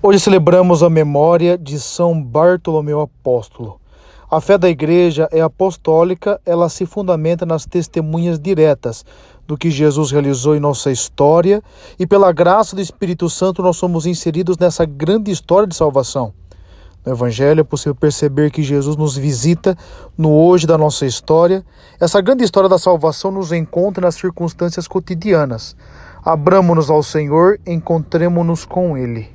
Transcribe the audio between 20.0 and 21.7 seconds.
no hoje da nossa história.